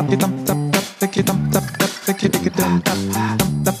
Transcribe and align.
tap 0.00 0.08
tap 0.08 0.32
tap 0.46 0.58
tap 0.72 0.86
tap 0.98 1.12
tap 1.12 1.38
tap 1.52 1.66
tap 2.06 2.16
tap 2.16 2.54
tap 2.54 2.98
tap 3.36 3.48
tap 3.64 3.79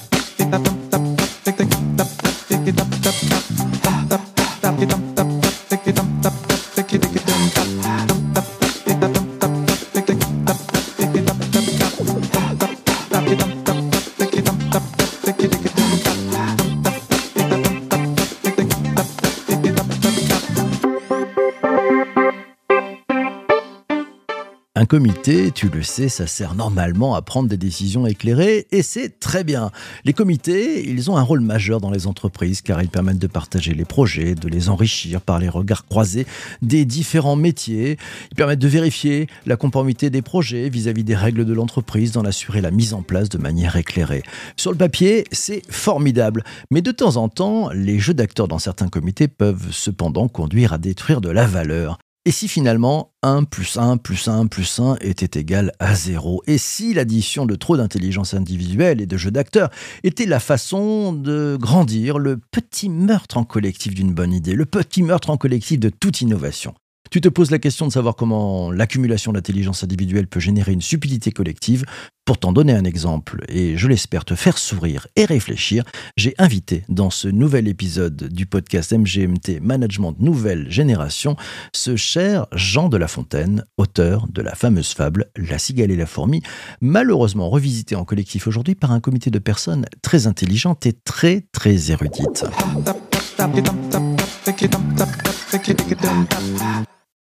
comité, 24.90 25.52
tu 25.52 25.68
le 25.68 25.84
sais, 25.84 26.08
ça 26.08 26.26
sert 26.26 26.56
normalement 26.56 27.14
à 27.14 27.22
prendre 27.22 27.48
des 27.48 27.56
décisions 27.56 28.08
éclairées 28.08 28.66
et 28.72 28.82
c'est 28.82 29.20
très 29.20 29.44
bien. 29.44 29.70
Les 30.04 30.12
comités, 30.12 30.84
ils 30.84 31.12
ont 31.12 31.16
un 31.16 31.22
rôle 31.22 31.42
majeur 31.42 31.80
dans 31.80 31.92
les 31.92 32.08
entreprises 32.08 32.60
car 32.60 32.82
ils 32.82 32.88
permettent 32.88 33.20
de 33.20 33.28
partager 33.28 33.72
les 33.72 33.84
projets, 33.84 34.34
de 34.34 34.48
les 34.48 34.68
enrichir 34.68 35.20
par 35.20 35.38
les 35.38 35.48
regards 35.48 35.86
croisés 35.86 36.26
des 36.60 36.84
différents 36.84 37.36
métiers. 37.36 37.98
Ils 38.32 38.34
permettent 38.34 38.58
de 38.58 38.66
vérifier 38.66 39.28
la 39.46 39.54
conformité 39.54 40.10
des 40.10 40.22
projets 40.22 40.68
vis-à-vis 40.68 41.04
des 41.04 41.14
règles 41.14 41.44
de 41.44 41.52
l'entreprise, 41.52 42.10
d'en 42.10 42.24
assurer 42.24 42.60
la 42.60 42.72
mise 42.72 42.92
en 42.92 43.02
place 43.02 43.28
de 43.28 43.38
manière 43.38 43.76
éclairée. 43.76 44.24
Sur 44.56 44.72
le 44.72 44.76
papier, 44.76 45.22
c'est 45.30 45.62
formidable, 45.70 46.42
mais 46.72 46.82
de 46.82 46.90
temps 46.90 47.14
en 47.14 47.28
temps, 47.28 47.70
les 47.72 48.00
jeux 48.00 48.14
d'acteurs 48.14 48.48
dans 48.48 48.58
certains 48.58 48.88
comités 48.88 49.28
peuvent 49.28 49.68
cependant 49.70 50.26
conduire 50.26 50.72
à 50.72 50.78
détruire 50.78 51.20
de 51.20 51.30
la 51.30 51.46
valeur. 51.46 51.96
Et 52.26 52.32
si 52.32 52.48
finalement 52.48 53.14
1 53.22 53.44
plus 53.44 53.78
1 53.78 53.96
plus 53.96 54.28
1 54.28 54.46
plus 54.48 54.78
1 54.78 54.96
était 55.00 55.40
égal 55.40 55.72
à 55.78 55.94
0 55.94 56.42
Et 56.46 56.58
si 56.58 56.92
l'addition 56.92 57.46
de 57.46 57.54
trop 57.54 57.78
d'intelligence 57.78 58.34
individuelle 58.34 59.00
et 59.00 59.06
de 59.06 59.16
jeux 59.16 59.30
d'acteurs 59.30 59.70
était 60.04 60.26
la 60.26 60.38
façon 60.38 61.14
de 61.14 61.56
grandir? 61.58 62.18
Le 62.18 62.36
petit 62.36 62.90
meurtre 62.90 63.38
en 63.38 63.44
collectif 63.44 63.94
d'une 63.94 64.12
bonne 64.12 64.34
idée, 64.34 64.54
le 64.54 64.66
petit 64.66 65.02
meurtre 65.02 65.30
en 65.30 65.38
collectif 65.38 65.80
de 65.80 65.88
toute 65.88 66.20
innovation 66.20 66.74
tu 67.10 67.20
te 67.20 67.28
poses 67.28 67.50
la 67.50 67.58
question 67.58 67.86
de 67.86 67.92
savoir 67.92 68.14
comment 68.14 68.70
l'accumulation 68.70 69.32
d'intelligence 69.32 69.82
individuelle 69.82 70.28
peut 70.28 70.40
générer 70.40 70.72
une 70.72 70.80
stupidité 70.80 71.32
collective. 71.32 71.84
Pour 72.24 72.38
t'en 72.38 72.52
donner 72.52 72.72
un 72.72 72.84
exemple, 72.84 73.44
et 73.48 73.76
je 73.76 73.88
l'espère 73.88 74.24
te 74.24 74.36
faire 74.36 74.56
sourire 74.56 75.08
et 75.16 75.24
réfléchir, 75.24 75.82
j'ai 76.16 76.34
invité 76.38 76.84
dans 76.88 77.10
ce 77.10 77.26
nouvel 77.26 77.66
épisode 77.66 78.28
du 78.32 78.46
podcast 78.46 78.92
MGMT 78.92 79.58
Management 79.60 80.14
Nouvelle 80.20 80.70
Génération 80.70 81.34
ce 81.72 81.96
cher 81.96 82.46
Jean 82.52 82.88
de 82.88 82.96
La 82.96 83.08
Fontaine, 83.08 83.64
auteur 83.76 84.28
de 84.28 84.42
la 84.42 84.54
fameuse 84.54 84.92
fable 84.92 85.26
La 85.36 85.58
cigale 85.58 85.90
et 85.90 85.96
la 85.96 86.06
fourmi, 86.06 86.42
malheureusement 86.80 87.50
revisité 87.50 87.96
en 87.96 88.04
collectif 88.04 88.46
aujourd'hui 88.46 88.76
par 88.76 88.92
un 88.92 89.00
comité 89.00 89.30
de 89.30 89.40
personnes 89.40 89.86
très 90.00 90.28
intelligentes 90.28 90.86
et 90.86 90.92
très 90.92 91.46
très 91.50 91.90
érudites. 91.90 92.44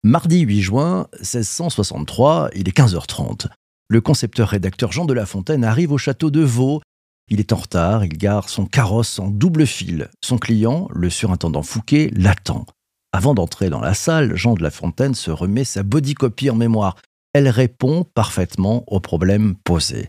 Mardi 0.04 0.40
8 0.40 0.62
juin 0.62 1.06
1663, 1.20 2.50
il 2.56 2.68
est 2.68 2.76
15h30. 2.76 3.46
Le 3.88 4.00
concepteur-rédacteur 4.00 4.90
Jean 4.90 5.04
de 5.04 5.12
La 5.12 5.26
Fontaine 5.26 5.62
arrive 5.62 5.92
au 5.92 5.98
château 5.98 6.32
de 6.32 6.40
Vaux. 6.40 6.82
Il 7.28 7.38
est 7.38 7.52
en 7.52 7.56
retard, 7.56 8.04
il 8.04 8.18
gare 8.18 8.48
son 8.48 8.66
carrosse 8.66 9.20
en 9.20 9.28
double 9.28 9.64
fil. 9.64 10.10
Son 10.20 10.38
client, 10.38 10.88
le 10.92 11.08
surintendant 11.08 11.62
Fouquet, 11.62 12.10
l'attend. 12.16 12.66
Avant 13.12 13.32
d'entrer 13.32 13.70
dans 13.70 13.80
la 13.80 13.94
salle, 13.94 14.34
Jean 14.34 14.54
de 14.54 14.62
La 14.64 14.72
Fontaine 14.72 15.14
se 15.14 15.30
remet 15.30 15.62
sa 15.62 15.84
bodycopie 15.84 16.50
en 16.50 16.56
mémoire. 16.56 16.96
Elle 17.32 17.48
répond 17.48 18.02
parfaitement 18.02 18.82
aux 18.88 18.98
problèmes 18.98 19.54
posés. 19.62 20.08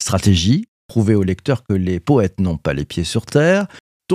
Stratégie, 0.00 0.66
prouver 0.86 1.16
au 1.16 1.24
lecteur 1.24 1.64
que 1.64 1.74
les 1.74 1.98
poètes 1.98 2.38
n'ont 2.38 2.58
pas 2.58 2.74
les 2.74 2.84
pieds 2.84 3.02
sur 3.02 3.26
terre, 3.26 3.66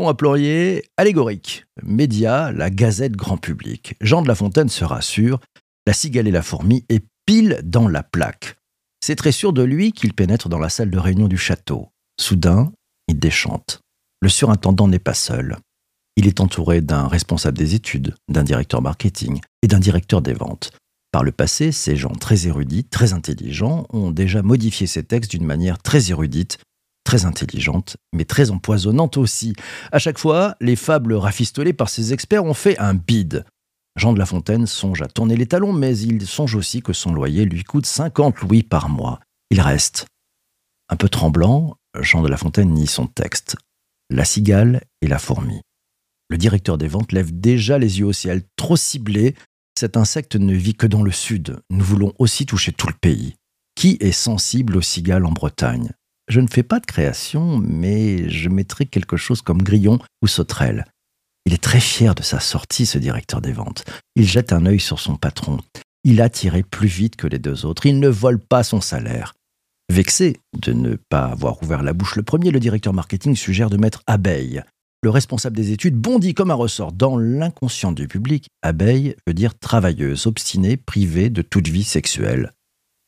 à 0.06 0.14
plurier 0.16 0.84
allégorique. 0.98 1.66
Média, 1.82 2.52
la 2.52 2.70
gazette 2.70 3.16
grand 3.16 3.38
public. 3.38 3.96
Jean 4.02 4.22
de 4.22 4.28
La 4.28 4.36
Fontaine 4.36 4.70
se 4.70 4.84
rassure, 4.84 5.40
la 5.88 5.94
cigale 5.94 6.28
et 6.28 6.32
la 6.32 6.44
fourmi 6.44 6.86
est 6.90 7.04
pile 7.26 7.60
dans 7.64 7.88
la 7.88 8.04
plaque. 8.04 8.58
C'est 9.04 9.16
très 9.16 9.32
sûr 9.32 9.54
de 9.54 9.64
lui 9.64 9.94
qu'il 9.94 10.14
pénètre 10.14 10.50
dans 10.50 10.60
la 10.60 10.70
salle 10.70 10.92
de 10.92 11.00
réunion 11.00 11.28
du 11.28 11.38
château. 11.38 11.88
Soudain, 12.20 12.72
il 13.08 13.18
déchante. 13.18 13.80
Le 14.22 14.30
surintendant 14.30 14.88
n'est 14.88 15.00
pas 15.00 15.14
seul. 15.14 15.58
Il 16.16 16.28
est 16.28 16.42
entouré 16.42 16.82
d'un 16.82 17.08
responsable 17.08 17.58
des 17.58 17.74
études, 17.74 18.14
d'un 18.30 18.44
directeur 18.44 18.82
marketing 18.82 19.40
et 19.64 19.68
d'un 19.68 19.80
directeur 19.80 20.22
des 20.22 20.34
ventes. 20.34 20.72
Par 21.12 21.24
le 21.24 21.32
passé, 21.32 21.72
ces 21.72 21.96
gens 21.96 22.14
très 22.14 22.48
érudits, 22.48 22.84
très 22.84 23.14
intelligents, 23.14 23.88
ont 23.90 24.12
déjà 24.12 24.42
modifié 24.44 24.86
ces 24.86 25.04
textes 25.04 25.32
d'une 25.32 25.46
manière 25.46 25.80
très 25.80 26.12
érudite 26.12 26.60
très 27.08 27.24
intelligente, 27.24 27.96
mais 28.12 28.26
très 28.26 28.52
empoisonnante 28.52 29.16
aussi. 29.16 29.54
À 29.94 29.98
chaque 29.98 30.18
fois, 30.18 30.58
les 30.60 30.76
fables 30.76 31.14
rafistolées 31.14 31.72
par 31.72 31.88
ces 31.88 32.12
experts 32.12 32.44
ont 32.44 32.54
fait 32.54 32.78
un 32.80 32.94
bide. 32.94 33.46
Jean 33.96 34.12
de 34.12 34.20
La 34.20 34.26
Fontaine 34.26 34.68
songe 34.68 35.02
à 35.02 35.08
tourner 35.08 35.38
les 35.38 35.46
talons, 35.46 35.72
mais 35.72 35.98
il 35.98 36.28
songe 36.28 36.56
aussi 36.56 36.82
que 36.82 36.92
son 36.92 37.14
loyer 37.14 37.46
lui 37.46 37.64
coûte 37.64 37.86
50 37.86 38.42
louis 38.42 38.62
par 38.62 38.90
mois. 38.90 39.22
Il 39.52 39.62
reste. 39.62 40.06
Un 40.90 40.98
peu 40.98 41.08
tremblant, 41.08 41.78
Jean 41.98 42.22
de 42.22 42.28
La 42.28 42.36
Fontaine 42.36 42.74
nie 42.74 42.88
son 42.88 43.08
texte. 43.08 43.56
La 44.10 44.26
cigale 44.26 44.82
et 45.02 45.08
la 45.08 45.18
fourmi. 45.18 45.62
Le 46.30 46.38
directeur 46.38 46.78
des 46.78 46.90
ventes 46.90 47.14
lève 47.14 47.40
déjà 47.40 47.78
les 47.78 48.00
yeux 48.00 48.08
au 48.08 48.14
ciel, 48.14 48.44
trop 48.58 48.76
ciblé. 48.76 49.34
Cet 49.80 49.96
insecte 49.96 50.36
ne 50.36 50.54
vit 50.54 50.76
que 50.76 50.88
dans 50.88 51.04
le 51.04 51.12
sud. 51.12 51.62
Nous 51.70 51.86
voulons 51.86 52.14
aussi 52.20 52.46
toucher 52.46 52.74
tout 52.74 52.88
le 52.88 52.98
pays. 53.00 53.36
Qui 53.76 53.96
est 54.02 54.12
sensible 54.12 54.76
aux 54.76 54.82
cigales 54.82 55.26
en 55.26 55.32
Bretagne? 55.32 55.94
Je 56.28 56.42
ne 56.42 56.48
fais 56.48 56.64
pas 56.64 56.80
de 56.80 56.86
création, 56.86 57.58
mais 57.58 58.30
je 58.30 58.50
mettrai 58.50 58.86
quelque 58.86 59.18
chose 59.18 59.42
comme 59.42 59.62
grillon 59.62 60.00
ou 60.22 60.28
sauterelle. 60.28 60.86
Il 61.46 61.54
est 61.54 61.64
très 61.64 61.80
fier 61.80 62.14
de 62.14 62.24
sa 62.24 62.42
sortie, 62.42 62.86
ce 62.86 62.98
directeur 62.98 63.40
des 63.40 63.54
ventes. 63.54 63.86
Il 64.16 64.28
jette 64.28 64.52
un 64.52 64.66
œil 64.66 64.82
sur 64.82 65.00
son 65.00 65.16
patron. 65.16 65.60
Il 66.04 66.22
a 66.22 66.30
tiré 66.30 66.64
plus 66.64 66.90
vite 66.90 67.16
que 67.16 67.28
les 67.28 67.40
deux 67.40 67.66
autres. 67.66 67.86
Il 67.86 68.00
ne 68.00 68.10
vole 68.10 68.40
pas 68.40 68.64
son 68.64 68.82
salaire. 68.82 69.34
Vexé 69.90 70.42
de 70.58 70.74
ne 70.74 70.98
pas 71.10 71.26
avoir 71.26 71.64
ouvert 71.64 71.84
la 71.84 71.94
bouche 71.94 72.18
le 72.18 72.24
premier, 72.24 72.52
le 72.52 72.60
directeur 72.60 72.94
marketing 72.94 73.36
suggère 73.36 73.70
de 73.70 73.78
mettre 73.78 74.04
abeille. 74.08 74.62
Le 75.04 75.10
responsable 75.10 75.56
des 75.56 75.72
études 75.72 75.96
bondit 75.96 76.34
comme 76.34 76.52
un 76.52 76.56
ressort. 76.56 76.92
Dans 76.92 77.18
l'inconscient 77.18 77.94
du 77.94 78.10
public, 78.10 78.50
abeille 78.62 79.16
veut 79.26 79.34
dire 79.34 79.58
travailleuse, 79.58 80.28
obstinée, 80.28 80.76
privée 80.76 81.30
de 81.30 81.42
toute 81.42 81.70
vie 81.70 81.86
sexuelle. 81.86 82.52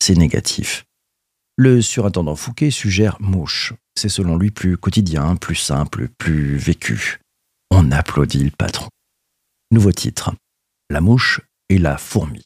C'est 0.02 0.16
négatif. 0.16 0.84
Le 1.62 1.82
surintendant 1.82 2.36
Fouquet 2.36 2.70
suggère 2.70 3.18
mouche. 3.20 3.74
C'est 3.94 4.08
selon 4.08 4.38
lui 4.38 4.50
plus 4.50 4.78
quotidien, 4.78 5.36
plus 5.36 5.56
simple, 5.56 6.08
plus 6.16 6.56
vécu. 6.56 7.20
On 7.70 7.90
applaudit 7.90 8.44
le 8.44 8.50
patron. 8.50 8.88
Nouveau 9.70 9.92
titre. 9.92 10.32
La 10.88 11.02
mouche 11.02 11.42
et 11.68 11.76
la 11.76 11.98
fourmi. 11.98 12.40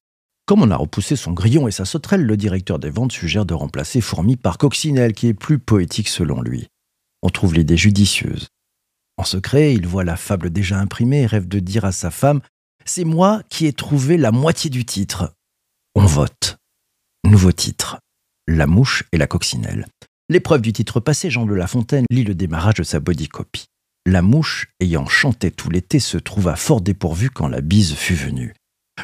Comme 0.46 0.62
on 0.62 0.70
a 0.72 0.76
repoussé 0.76 1.14
son 1.14 1.30
grillon 1.30 1.68
et 1.68 1.70
sa 1.70 1.84
sauterelle, 1.84 2.26
le 2.26 2.36
directeur 2.36 2.80
des 2.80 2.90
ventes 2.90 3.12
suggère 3.12 3.46
de 3.46 3.54
remplacer 3.54 4.00
fourmi 4.00 4.34
par 4.34 4.58
coccinelle, 4.58 5.12
qui 5.12 5.28
est 5.28 5.34
plus 5.34 5.60
poétique 5.60 6.08
selon 6.08 6.42
lui. 6.42 6.66
On 7.22 7.28
trouve 7.28 7.54
l'idée 7.54 7.76
judicieuse. 7.76 8.48
En 9.16 9.22
secret, 9.22 9.74
il 9.74 9.86
voit 9.86 10.02
la 10.02 10.16
fable 10.16 10.50
déjà 10.50 10.80
imprimée 10.80 11.22
et 11.22 11.26
rêve 11.26 11.46
de 11.46 11.60
dire 11.60 11.84
à 11.84 11.92
sa 11.92 12.10
femme 12.10 12.40
C'est 12.84 13.04
moi 13.04 13.44
qui 13.48 13.66
ai 13.66 13.72
trouvé 13.72 14.16
la 14.16 14.32
moitié 14.32 14.70
du 14.70 14.84
titre. 14.84 15.32
On 15.94 16.04
vote. 16.04 16.56
Nouveau 17.22 17.52
titre. 17.52 18.00
La 18.46 18.66
mouche 18.66 19.04
et 19.12 19.16
la 19.16 19.26
coccinelle. 19.26 19.86
L'épreuve 20.28 20.60
du 20.60 20.74
titre 20.74 21.00
passé, 21.00 21.30
Jean 21.30 21.46
de 21.46 21.54
La 21.54 21.66
Fontaine 21.66 22.04
lit 22.10 22.24
le 22.24 22.34
démarrage 22.34 22.74
de 22.74 22.82
sa 22.82 23.00
bodycopie. 23.00 23.64
La 24.04 24.20
mouche, 24.20 24.68
ayant 24.80 25.06
chanté 25.06 25.50
tout 25.50 25.70
l'été, 25.70 25.98
se 25.98 26.18
trouva 26.18 26.54
fort 26.54 26.82
dépourvue 26.82 27.30
quand 27.30 27.48
la 27.48 27.62
bise 27.62 27.94
fut 27.94 28.14
venue. 28.14 28.52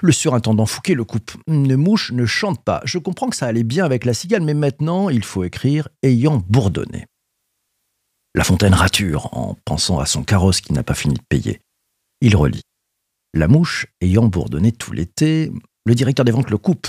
Le 0.03 0.13
surintendant 0.13 0.67
Fouquet 0.67 0.93
le 0.93 1.05
coupe. 1.05 1.33
Une 1.47 1.77
mouche 1.77 2.13
ne 2.13 2.27
chante 2.27 2.63
pas. 2.63 2.83
Je 2.85 2.99
comprends 2.99 3.31
que 3.31 3.37
ça 3.37 3.47
allait 3.47 3.65
bien 3.65 3.87
avec 3.87 4.05
la 4.05 4.13
cigale, 4.13 4.43
mais 4.43 4.53
maintenant, 4.53 5.09
il 5.09 5.25
faut 5.25 5.43
écrire 5.43 5.89
ayant 6.03 6.45
bourdonné. 6.49 7.07
La 8.35 8.45
Fontaine 8.45 8.75
rature 8.75 9.35
en 9.37 9.57
pensant 9.65 10.01
à 10.01 10.07
son 10.07 10.23
carrosse 10.23 10.61
qui 10.61 10.75
n'a 10.75 10.83
pas 10.83 10.95
fini 10.95 11.15
de 11.15 11.23
payer. 11.31 11.61
Il 12.21 12.37
relit. 12.37 12.63
La 13.33 13.49
mouche 13.49 13.87
ayant 14.03 14.27
bourdonné 14.27 14.71
tout 14.71 14.93
l'été, 14.93 15.51
le 15.87 15.95
directeur 15.95 16.27
des 16.27 16.33
ventes 16.33 16.51
le 16.51 16.59
coupe. 16.59 16.89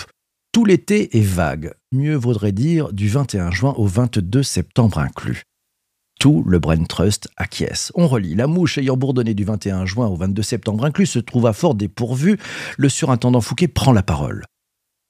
Tout 0.54 0.66
l'été 0.66 1.18
est 1.18 1.24
vague, 1.24 1.74
mieux 1.94 2.16
vaudrait 2.16 2.52
dire 2.52 2.92
du 2.92 3.08
21 3.08 3.52
juin 3.52 3.74
au 3.78 3.86
22 3.86 4.44
septembre 4.44 4.98
inclus. 4.98 5.44
Tout 6.20 6.44
le 6.46 6.60
Brain 6.60 6.84
Trust 6.84 7.30
acquiesce. 7.38 7.94
On 7.96 8.06
relit. 8.06 8.36
La 8.36 8.48
mouche 8.48 8.78
ayant 8.78 8.98
bourdonné 8.98 9.34
du 9.34 9.46
21 9.46 9.86
juin 9.86 10.08
au 10.08 10.18
22 10.18 10.42
septembre 10.42 10.84
inclus 10.84 11.06
se 11.06 11.20
trouve 11.20 11.48
à 11.48 11.54
fort 11.54 11.74
dépourvu. 11.74 12.38
Le 12.78 12.90
surintendant 12.90 13.40
Fouquet 13.40 13.70
prend 13.70 13.94
la 13.94 14.04
parole. 14.04 14.44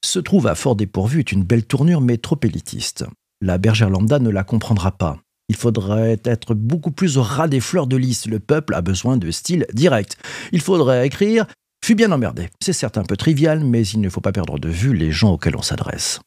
Se 0.04 0.20
trouve 0.20 0.46
à 0.46 0.54
fort 0.54 0.76
dépourvu 0.76 1.18
est 1.18 1.32
une 1.32 1.42
belle 1.42 1.66
tournure, 1.66 2.00
mais 2.00 2.18
trop 2.18 2.38
élitiste. 2.44 3.04
La 3.40 3.58
bergère 3.58 3.90
lambda 3.90 4.20
ne 4.20 4.30
la 4.30 4.44
comprendra 4.44 4.92
pas. 4.92 5.18
Il 5.48 5.56
faudrait 5.56 6.20
être 6.24 6.54
beaucoup 6.54 6.92
plus 6.92 7.18
au 7.18 7.22
ras 7.22 7.48
des 7.48 7.60
fleurs 7.60 7.88
de 7.88 7.96
lys. 7.96 8.28
Le 8.28 8.38
peuple 8.38 8.74
a 8.74 8.80
besoin 8.80 9.16
de 9.16 9.30
style 9.32 9.66
direct. 9.74 10.16
Il 10.52 10.60
faudrait 10.60 11.04
écrire 11.04 11.46
fut 11.84 11.94
bien 11.94 12.12
emmerdé. 12.12 12.48
C'est 12.60 12.72
certes 12.72 12.98
un 12.98 13.04
peu 13.04 13.16
trivial, 13.16 13.64
mais 13.64 13.86
il 13.86 14.00
ne 14.00 14.08
faut 14.08 14.20
pas 14.20 14.32
perdre 14.32 14.58
de 14.58 14.68
vue 14.68 14.94
les 14.94 15.10
gens 15.10 15.32
auxquels 15.32 15.56
on 15.56 15.62
s'adresse. 15.62 16.20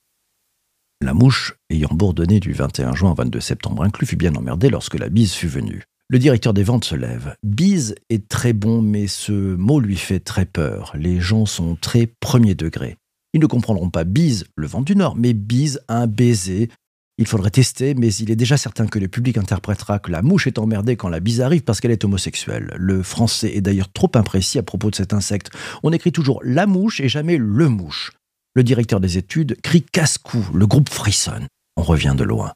La 1.02 1.14
mouche, 1.14 1.56
ayant 1.70 1.90
bourdonné 1.92 2.40
du 2.40 2.54
21 2.54 2.96
juin 2.96 3.12
au 3.12 3.16
22 3.16 3.40
septembre 3.40 3.84
inclus, 3.84 4.08
fut 4.08 4.16
bien 4.16 4.36
emmerdée 4.36 4.70
lorsque 4.70 4.98
la 4.98 5.10
bise 5.10 5.34
fut 5.34 5.48
venue. 5.48 5.84
Le 6.08 6.20
directeur 6.20 6.54
des 6.54 6.64
ventes 6.64 6.86
se 6.86 6.96
lève. 6.96 7.36
Bise 7.44 7.96
est 8.10 8.28
très 8.28 8.54
bon, 8.54 8.82
mais 8.82 9.08
ce 9.08 9.32
mot 9.32 9.80
lui 9.80 9.98
fait 9.98 10.20
très 10.20 10.46
peur. 10.46 10.94
Les 10.96 11.20
gens 11.20 11.46
sont 11.46 11.76
très 11.76 12.08
premier 12.08 12.54
degré. 12.54 12.98
Ils 13.34 13.42
ne 13.42 13.48
comprendront 13.48 13.90
pas 13.90 14.04
bise, 14.04 14.46
le 14.56 14.68
vent 14.68 14.82
du 14.82 14.96
Nord, 14.96 15.16
mais 15.16 15.34
bise, 15.34 15.82
un 15.88 16.08
baiser. 16.08 16.70
Il 17.18 17.28
faudrait 17.28 17.52
tester, 17.52 17.94
mais 17.94 18.14
il 18.14 18.30
est 18.30 18.36
déjà 18.36 18.58
certain 18.58 18.88
que 18.88 19.00
le 19.00 19.08
public 19.08 19.38
interprétera 19.38 20.00
que 20.00 20.12
la 20.12 20.22
mouche 20.22 20.48
est 20.48 20.60
emmerdée 20.60 20.98
quand 20.98 21.08
la 21.08 21.22
bise 21.22 21.40
arrive 21.40 21.64
parce 21.64 21.80
qu'elle 21.80 21.92
est 21.92 22.04
homosexuelle. 22.04 22.74
Le 22.78 23.04
français 23.04 23.56
est 23.56 23.62
d'ailleurs 23.62 23.92
trop 23.92 24.12
imprécis 24.16 24.60
à 24.60 24.64
propos 24.64 24.92
de 24.92 24.96
cet 24.96 25.14
insecte. 25.14 25.50
On 25.84 25.94
écrit 25.94 26.12
toujours 26.12 26.42
la 26.44 26.68
mouche 26.68 27.00
et 27.00 27.08
jamais 27.08 27.38
le 27.38 27.70
mouche. 27.70 28.12
Le 28.54 28.64
directeur 28.64 29.00
des 29.00 29.18
études 29.18 29.60
crie 29.62 29.84
casse-cou, 29.84 30.46
le 30.54 30.68
groupe 30.68 30.90
frissonne. 30.90 31.48
On 31.78 31.84
revient 31.84 32.16
de 32.18 32.26
loin. 32.26 32.54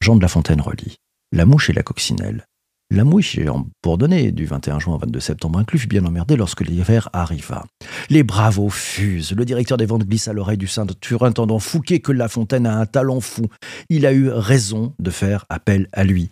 Jean 0.00 0.16
de 0.16 0.22
La 0.22 0.28
Fontaine 0.28 0.60
relit. 0.60 0.96
La 1.32 1.44
mouche 1.44 1.68
et 1.68 1.74
la 1.74 1.82
coccinelle. 1.82 2.46
La 2.90 3.02
mouche 3.02 3.36
en 3.48 3.66
bourdonné 3.82 4.30
du 4.30 4.46
21 4.46 4.78
juin 4.78 4.94
au 4.94 4.98
22 4.98 5.18
septembre 5.18 5.58
inclus 5.58 5.80
fut 5.80 5.88
bien 5.88 6.04
emmerdée 6.04 6.36
lorsque 6.36 6.60
l'hiver 6.60 7.08
arriva. 7.12 7.64
Les 8.10 8.22
bravos 8.22 8.70
fusent. 8.70 9.32
Le 9.32 9.44
directeur 9.44 9.76
des 9.76 9.86
ventes 9.86 10.04
glisse 10.04 10.28
à 10.28 10.32
l'oreille 10.32 10.56
du 10.56 10.68
surintendant 10.68 11.58
Fouquet 11.58 11.98
que 11.98 12.12
La 12.12 12.28
Fontaine 12.28 12.64
a 12.64 12.76
un 12.76 12.86
talent 12.86 13.20
fou. 13.20 13.48
Il 13.90 14.06
a 14.06 14.12
eu 14.12 14.28
raison 14.28 14.94
de 15.00 15.10
faire 15.10 15.46
appel 15.48 15.88
à 15.92 16.04
lui. 16.04 16.30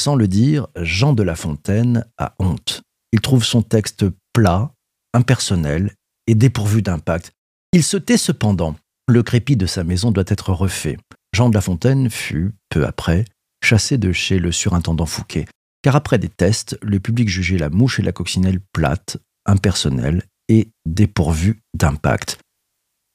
Sans 0.00 0.16
le 0.16 0.26
dire, 0.26 0.66
Jean 0.74 1.12
de 1.12 1.22
La 1.22 1.36
Fontaine 1.36 2.04
a 2.18 2.34
honte. 2.40 2.82
Il 3.12 3.20
trouve 3.20 3.44
son 3.44 3.62
texte 3.62 4.04
plat, 4.32 4.72
impersonnel 5.12 5.92
et 6.26 6.34
dépourvu 6.34 6.82
d'impact. 6.82 7.30
Il 7.72 7.84
se 7.84 7.96
tait 7.96 8.16
cependant. 8.16 8.74
Le 9.08 9.22
crépi 9.22 9.56
de 9.56 9.66
sa 9.66 9.84
maison 9.84 10.10
doit 10.10 10.24
être 10.26 10.52
refait. 10.52 10.96
Jean 11.32 11.48
de 11.48 11.54
La 11.54 11.60
Fontaine 11.60 12.10
fut, 12.10 12.52
peu 12.68 12.84
après, 12.84 13.24
chassé 13.62 13.96
de 13.96 14.10
chez 14.10 14.40
le 14.40 14.50
surintendant 14.50 15.06
Fouquet, 15.06 15.46
car 15.84 15.96
après 15.96 16.18
des 16.18 16.30
tests, 16.30 16.78
le 16.80 16.98
public 16.98 17.28
jugeait 17.28 17.58
la 17.58 17.68
mouche 17.68 18.00
et 18.00 18.02
la 18.02 18.10
coccinelle 18.10 18.58
plates, 18.72 19.18
impersonnelles 19.44 20.22
et 20.48 20.70
dépourvues 20.86 21.60
d'impact. 21.74 22.38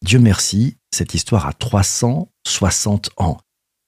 Dieu 0.06 0.20
merci, 0.20 0.78
cette 0.94 1.16
histoire 1.16 1.48
a 1.48 1.54
360 1.54 3.10
ans. 3.18 3.40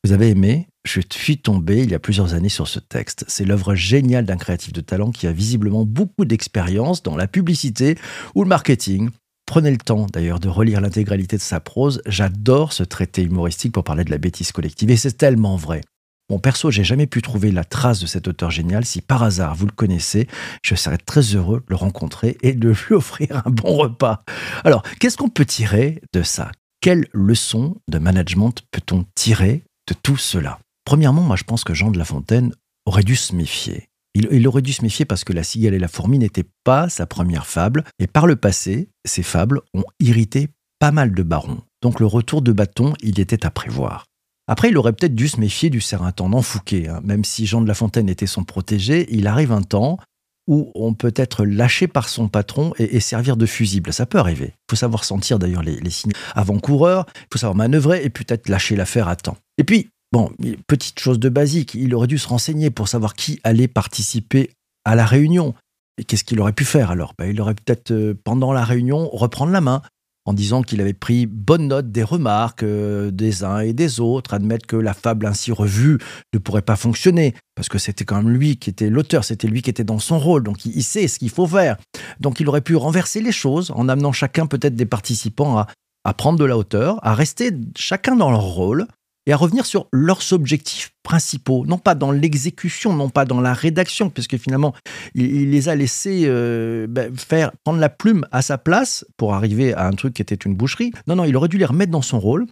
Vous 0.03 0.13
avez 0.13 0.29
aimé? 0.29 0.67
Je 0.83 0.99
suis 1.13 1.37
tombé 1.37 1.83
il 1.83 1.91
y 1.91 1.93
a 1.93 1.99
plusieurs 1.99 2.33
années 2.33 2.49
sur 2.49 2.67
ce 2.67 2.79
texte. 2.79 3.23
C'est 3.27 3.45
l'œuvre 3.45 3.75
géniale 3.75 4.25
d'un 4.25 4.37
créatif 4.37 4.73
de 4.73 4.81
talent 4.81 5.11
qui 5.11 5.27
a 5.27 5.31
visiblement 5.31 5.85
beaucoup 5.85 6.25
d'expérience 6.25 7.03
dans 7.03 7.15
la 7.15 7.27
publicité 7.27 7.99
ou 8.33 8.41
le 8.41 8.49
marketing. 8.49 9.11
Prenez 9.45 9.69
le 9.69 9.77
temps 9.77 10.07
d'ailleurs 10.11 10.39
de 10.39 10.49
relire 10.49 10.81
l'intégralité 10.81 11.37
de 11.37 11.41
sa 11.43 11.59
prose. 11.59 12.01
J'adore 12.07 12.73
ce 12.73 12.81
traité 12.81 13.21
humoristique 13.21 13.73
pour 13.73 13.83
parler 13.83 14.05
de 14.05 14.09
la 14.09 14.17
bêtise 14.17 14.51
collective 14.51 14.89
et 14.89 14.97
c'est 14.97 15.19
tellement 15.19 15.55
vrai. 15.55 15.81
Bon, 16.31 16.39
perso, 16.39 16.71
j'ai 16.71 16.85
jamais 16.85 17.07
pu 17.07 17.21
trouver 17.21 17.51
la 17.51 17.65
trace 17.65 17.99
de 17.99 18.05
cet 18.05 18.25
auteur 18.25 18.51
génial. 18.51 18.85
Si 18.85 19.01
par 19.01 19.21
hasard 19.21 19.53
vous 19.53 19.65
le 19.65 19.73
connaissez, 19.73 20.29
je 20.63 20.75
serais 20.75 20.97
très 20.97 21.35
heureux 21.35 21.59
de 21.59 21.65
le 21.67 21.75
rencontrer 21.75 22.37
et 22.41 22.53
de 22.53 22.69
lui 22.69 22.91
offrir 22.95 23.43
un 23.45 23.49
bon 23.49 23.75
repas. 23.75 24.23
Alors, 24.63 24.81
qu'est-ce 25.01 25.17
qu'on 25.17 25.27
peut 25.27 25.43
tirer 25.43 26.01
de 26.13 26.23
ça? 26.23 26.53
Quelle 26.79 27.07
leçon 27.11 27.75
de 27.89 27.99
management 27.99 28.61
peut-on 28.71 29.03
tirer 29.13 29.65
de 29.89 29.93
tout 29.93 30.15
cela? 30.15 30.59
Premièrement, 30.85 31.21
moi 31.21 31.35
je 31.35 31.43
pense 31.43 31.65
que 31.65 31.73
Jean 31.73 31.91
de 31.91 31.97
La 31.97 32.05
Fontaine 32.05 32.53
aurait 32.85 33.03
dû 33.03 33.17
se 33.17 33.35
méfier. 33.35 33.89
Il, 34.13 34.47
aurait 34.47 34.61
dû 34.61 34.71
se 34.71 34.83
méfier 34.83 35.03
parce 35.03 35.25
que 35.25 35.33
La 35.33 35.43
cigale 35.43 35.73
et 35.73 35.79
la 35.79 35.89
fourmi 35.89 36.17
n'était 36.17 36.47
pas 36.63 36.87
sa 36.87 37.05
première 37.05 37.45
fable, 37.45 37.83
et 37.99 38.07
par 38.07 38.25
le 38.25 38.37
passé, 38.37 38.87
ces 39.03 39.23
fables 39.23 39.59
ont 39.73 39.83
irrité 39.99 40.47
pas 40.79 40.91
mal 40.93 41.13
de 41.13 41.23
barons. 41.23 41.59
Donc 41.81 41.99
le 41.99 42.05
retour 42.05 42.41
de 42.41 42.53
bâton, 42.53 42.93
il 43.01 43.19
était 43.19 43.45
à 43.45 43.51
prévoir. 43.51 44.05
Après, 44.47 44.69
il 44.69 44.77
aurait 44.77 44.93
peut-être 44.93 45.15
dû 45.15 45.27
se 45.27 45.39
méfier 45.39 45.69
du 45.69 45.81
surintendant 45.81 46.41
Fouquet. 46.41 46.87
Hein. 46.87 47.01
Même 47.03 47.23
si 47.23 47.45
Jean 47.45 47.61
de 47.61 47.67
La 47.67 47.73
Fontaine 47.73 48.09
était 48.09 48.27
son 48.27 48.43
protégé, 48.43 49.07
il 49.09 49.27
arrive 49.27 49.51
un 49.51 49.61
temps 49.61 49.97
où 50.47 50.71
on 50.75 50.93
peut 50.93 51.13
être 51.15 51.45
lâché 51.45 51.87
par 51.87 52.09
son 52.09 52.27
patron 52.27 52.73
et, 52.77 52.99
servir 52.99 53.37
de 53.37 53.45
fusible. 53.45 53.93
Ça 53.93 54.05
peut 54.05 54.17
arriver. 54.17 54.47
Il 54.47 54.71
faut 54.71 54.75
savoir 54.75 55.05
sentir 55.05 55.39
d'ailleurs 55.39 55.61
les, 55.61 55.79
les 55.79 55.89
signes 55.91 56.11
avant-coureurs, 56.35 57.05
il 57.15 57.27
faut 57.31 57.39
savoir 57.39 57.55
manœuvrer 57.55 58.03
et 58.03 58.09
peut-être 58.09 58.49
lâcher 58.49 58.75
l'affaire 58.75 59.07
à 59.07 59.15
temps. 59.15 59.37
Et 59.57 59.63
puis, 59.63 59.89
Bon, 60.11 60.29
petite 60.67 60.99
chose 60.99 61.19
de 61.19 61.29
basique, 61.29 61.73
il 61.73 61.95
aurait 61.95 62.07
dû 62.07 62.17
se 62.17 62.27
renseigner 62.27 62.69
pour 62.69 62.89
savoir 62.89 63.13
qui 63.13 63.39
allait 63.45 63.69
participer 63.69 64.51
à 64.83 64.95
la 64.95 65.05
réunion. 65.05 65.55
Et 65.97 66.03
qu'est-ce 66.03 66.25
qu'il 66.25 66.39
aurait 66.41 66.51
pu 66.51 66.65
faire 66.65 66.91
alors? 66.91 67.13
Ben, 67.17 67.27
Il 67.27 67.39
aurait 67.39 67.53
peut-être, 67.53 67.91
euh, 67.91 68.13
pendant 68.23 68.51
la 68.51 68.65
réunion, 68.65 69.09
reprendre 69.09 69.53
la 69.53 69.61
main 69.61 69.81
en 70.25 70.33
disant 70.33 70.61
qu'il 70.61 70.81
avait 70.81 70.93
pris 70.93 71.25
bonne 71.25 71.67
note 71.67 71.91
des 71.91 72.03
remarques 72.03 72.63
euh, 72.63 73.11
des 73.11 73.43
uns 73.43 73.59
et 73.59 73.73
des 73.73 73.99
autres, 73.99 74.33
admettre 74.33 74.67
que 74.67 74.75
la 74.75 74.93
fable 74.93 75.25
ainsi 75.25 75.51
revue 75.51 75.97
ne 76.33 76.39
pourrait 76.39 76.61
pas 76.61 76.75
fonctionner, 76.75 77.33
parce 77.55 77.69
que 77.69 77.79
c'était 77.79 78.05
quand 78.05 78.17
même 78.17 78.29
lui 78.29 78.57
qui 78.57 78.69
était 78.69 78.89
l'auteur, 78.89 79.23
c'était 79.23 79.47
lui 79.47 79.61
qui 79.61 79.69
était 79.69 79.83
dans 79.83 79.99
son 79.99 80.19
rôle, 80.19 80.43
donc 80.43 80.65
il, 80.65 80.83
sait 80.83 81.07
ce 81.07 81.19
qu'il 81.19 81.29
faut 81.29 81.47
faire. 81.47 81.77
Donc 82.19 82.39
il 82.39 82.47
aurait 82.47 82.61
pu 82.61 82.75
renverser 82.75 83.21
les 83.21 83.31
choses 83.31 83.71
en 83.75 83.89
amenant 83.89 84.11
chacun 84.11 84.45
peut-être 84.45 84.75
des 84.75 84.85
participants 84.85 85.65
à 86.03 86.13
prendre 86.13 86.39
de 86.39 86.45
la 86.45 86.57
hauteur, 86.57 86.99
à 87.05 87.13
rester 87.13 87.51
chacun 87.75 88.15
dans 88.15 88.31
leur 88.31 88.43
rôle, 88.43 88.87
et 89.25 89.33
à 89.33 89.37
revenir 89.37 89.65
sur 89.65 89.87
leurs 89.91 90.33
objectifs 90.33 90.93
principaux, 91.03 91.65
non 91.65 91.77
pas 91.77 91.95
dans 91.95 92.11
l'exécution, 92.11 92.93
non 92.93 93.09
pas 93.09 93.25
dans 93.25 93.41
la 93.41 93.53
rédaction, 93.53 94.09
puisque 94.09 94.37
finalement, 94.37 94.73
il, 95.13 95.51
les 95.51 95.69
a 95.69 95.75
laissés 95.75 96.23
euh, 96.25 96.87
ben, 96.87 97.15
faire 97.15 97.51
prendre 97.63 97.79
la 97.79 97.89
plume 97.89 98.25
à 98.31 98.41
sa 98.41 98.57
place 98.57 99.05
pour 99.17 99.33
arriver 99.33 99.73
à 99.73 99.87
un 99.87 99.91
truc 99.91 100.15
qui 100.15 100.21
était 100.21 100.35
une 100.35 100.55
boucherie. 100.55 100.91
Non, 101.07 101.15
non, 101.15 101.25
il 101.25 101.35
aurait 101.35 101.49
dû 101.49 101.57
les 101.57 101.65
remettre 101.65 101.91
dans 101.91 102.01
son 102.01 102.19
rôle, 102.19 102.47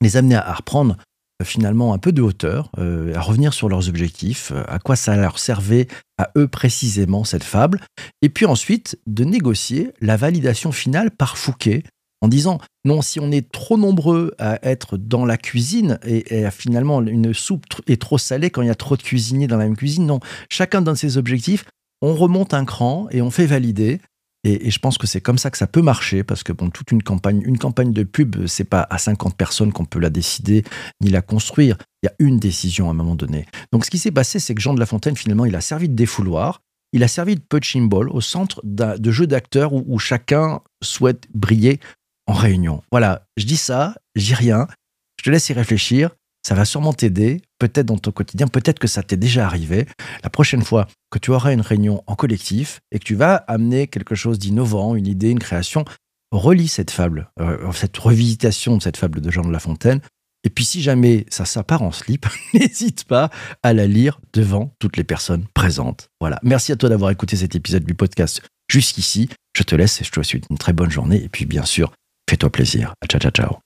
les 0.00 0.16
amener 0.16 0.36
à, 0.36 0.52
reprendre 0.52 0.96
euh, 1.42 1.44
finalement 1.44 1.92
un 1.92 1.98
peu 1.98 2.12
de 2.12 2.22
hauteur, 2.22 2.70
euh, 2.78 3.14
à 3.14 3.20
revenir 3.20 3.52
sur 3.52 3.68
leurs 3.68 3.88
objectifs, 3.88 4.52
à 4.68 4.78
quoi 4.78 4.94
ça 4.94 5.16
leur 5.16 5.40
servait 5.40 5.88
à 6.18 6.30
eux 6.36 6.46
précisément 6.46 7.24
cette 7.24 7.44
fable, 7.44 7.80
et 8.22 8.28
puis 8.28 8.46
ensuite 8.46 8.98
de 9.06 9.24
négocier 9.24 9.92
la 10.00 10.16
validation 10.16 10.70
finale 10.70 11.10
par 11.10 11.36
Fouquet 11.36 11.82
en 12.22 12.28
disant 12.28 12.58
non, 12.84 13.02
si 13.02 13.20
on 13.20 13.30
est 13.30 13.50
trop 13.50 13.76
nombreux 13.76 14.32
à 14.38 14.58
être 14.66 14.96
dans 14.96 15.24
la 15.24 15.36
cuisine 15.36 15.98
et, 16.04 16.48
finalement 16.50 17.02
une 17.02 17.34
soupe 17.34 17.64
est 17.86 18.00
trop 18.00 18.18
salée 18.18 18.50
quand 18.50 18.62
il 18.62 18.68
y 18.68 18.70
a 18.70 18.76
trop 18.76 18.96
de 18.96 19.02
cuisiniers 19.02 19.46
dans 19.46 19.56
la 19.56 19.64
même 19.64 19.76
cuisine, 19.76 20.06
non, 20.06 20.20
chacun 20.48 20.82
donne 20.82 20.96
ses 20.96 21.18
objectifs, 21.18 21.64
on 22.02 22.14
remonte 22.14 22.54
un 22.54 22.64
cran 22.64 23.08
et 23.10 23.22
on 23.22 23.30
fait 23.30 23.46
valider. 23.46 24.00
Et, 24.44 24.70
je 24.70 24.78
pense 24.78 24.96
que 24.96 25.08
c'est 25.08 25.20
comme 25.20 25.38
ça 25.38 25.50
que 25.50 25.58
ça 25.58 25.66
peut 25.66 25.82
marcher 25.82 26.22
parce 26.22 26.44
que 26.44 26.52
bon, 26.52 26.70
toute 26.70 26.92
une 26.92 27.02
campagne, 27.02 27.42
une 27.44 27.58
campagne 27.58 27.92
de 27.92 28.04
pub, 28.04 28.46
c'est 28.46 28.64
pas 28.64 28.86
à 28.90 28.98
50 28.98 29.36
personnes 29.36 29.72
qu'on 29.72 29.84
peut 29.84 29.98
la 29.98 30.10
décider 30.10 30.62
ni 31.02 31.10
la 31.10 31.20
construire. 31.20 31.76
Il 32.02 32.06
y 32.06 32.08
a 32.08 32.14
une 32.20 32.38
décision 32.38 32.86
à 32.86 32.90
un 32.90 32.94
moment 32.94 33.16
donné. 33.16 33.46
Donc 33.72 33.84
ce 33.84 33.90
qui 33.90 33.98
s'est 33.98 34.12
passé, 34.12 34.38
c'est 34.38 34.54
que 34.54 34.60
Jean 34.60 34.74
de 34.74 34.78
La 34.78 34.86
Fontaine 34.86 35.16
finalement, 35.16 35.46
il 35.46 35.56
a 35.56 35.60
servi 35.60 35.88
de 35.88 35.94
défouloir. 35.94 36.60
Il 36.92 37.02
a 37.02 37.08
servi 37.08 37.34
de 37.34 37.40
punching 37.40 37.88
ball 37.88 38.08
au 38.08 38.20
centre 38.20 38.60
de 38.64 39.10
jeu 39.10 39.26
d'acteurs 39.26 39.72
où, 39.72 39.98
chacun 39.98 40.60
souhaite 40.82 41.26
briller 41.34 41.80
en 42.26 42.32
réunion. 42.32 42.82
Voilà, 42.90 43.26
je 43.36 43.44
dis 43.44 43.56
ça, 43.56 43.94
j'y 44.14 44.34
rien, 44.34 44.66
je 45.18 45.24
te 45.24 45.30
laisse 45.30 45.48
y 45.48 45.52
réfléchir, 45.52 46.10
ça 46.46 46.54
va 46.54 46.64
sûrement 46.64 46.92
t'aider, 46.92 47.42
peut-être 47.58 47.86
dans 47.86 47.98
ton 47.98 48.12
quotidien, 48.12 48.46
peut-être 48.46 48.78
que 48.78 48.86
ça 48.86 49.02
t'est 49.02 49.16
déjà 49.16 49.46
arrivé. 49.46 49.86
La 50.22 50.30
prochaine 50.30 50.62
fois 50.62 50.86
que 51.10 51.18
tu 51.18 51.32
auras 51.32 51.52
une 51.52 51.60
réunion 51.60 52.04
en 52.06 52.14
collectif 52.14 52.80
et 52.92 53.00
que 53.00 53.04
tu 53.04 53.16
vas 53.16 53.34
amener 53.34 53.88
quelque 53.88 54.14
chose 54.14 54.38
d'innovant, 54.38 54.94
une 54.94 55.08
idée, 55.08 55.30
une 55.30 55.40
création, 55.40 55.84
relis 56.30 56.68
cette 56.68 56.92
fable, 56.92 57.30
euh, 57.40 57.72
cette 57.72 57.96
revisitation 57.96 58.76
de 58.76 58.82
cette 58.82 58.96
fable 58.96 59.20
de 59.20 59.28
Jean 59.28 59.42
de 59.42 59.50
La 59.50 59.58
Fontaine. 59.58 60.00
Et 60.44 60.48
puis 60.48 60.64
si 60.64 60.82
jamais 60.82 61.26
ça 61.30 61.44
s'appart 61.44 61.82
en 61.82 61.90
slip, 61.90 62.26
n'hésite 62.54 63.04
pas 63.04 63.30
à 63.64 63.72
la 63.72 63.88
lire 63.88 64.20
devant 64.32 64.72
toutes 64.78 64.96
les 64.96 65.02
personnes 65.02 65.46
présentes. 65.52 66.10
Voilà. 66.20 66.38
Merci 66.44 66.70
à 66.70 66.76
toi 66.76 66.88
d'avoir 66.88 67.10
écouté 67.10 67.36
cet 67.36 67.56
épisode 67.56 67.84
du 67.84 67.94
podcast 67.94 68.40
jusqu'ici. 68.70 69.28
Je 69.56 69.64
te 69.64 69.74
laisse 69.74 70.00
et 70.00 70.04
je 70.04 70.12
te 70.12 70.22
souhaite 70.22 70.44
une 70.48 70.58
très 70.58 70.72
bonne 70.72 70.92
journée. 70.92 71.24
Et 71.24 71.28
puis 71.28 71.44
bien 71.44 71.64
sûr, 71.64 71.92
Fais-toi 72.28 72.50
plaisir. 72.50 72.94
Ciao, 73.08 73.20
ciao, 73.20 73.30
ciao. 73.30 73.60